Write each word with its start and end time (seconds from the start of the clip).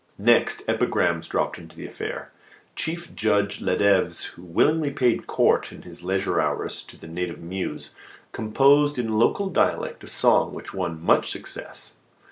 Next, 0.17 0.63
epigrams 0.67 1.27
dropped 1.27 1.59
into 1.59 1.75
the 1.75 1.85
affair. 1.85 2.31
Chief 2.75 3.13
Judge 3.13 3.61
Ladevese, 3.61 4.31
who 4.31 4.41
willingly 4.41 4.89
paid 4.89 5.27
court 5.27 5.71
in 5.71 5.83
his 5.83 6.01
leisure 6.03 6.41
hours 6.41 6.81
to 6.85 6.97
the 6.97 7.05
native 7.07 7.37
Muse, 7.39 7.91
composed 8.31 8.97
in 8.97 9.19
local 9.19 9.47
dialect 9.51 10.03
a 10.03 10.07
song 10.07 10.55
which 10.55 10.73
won 10.73 10.99
much 10.99 11.29
success. 11.29 11.97